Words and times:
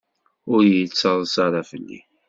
Ur 0.53 0.61
yettaḍsa 0.67 1.39
ara 1.47 1.61
fell-i. 1.69 1.99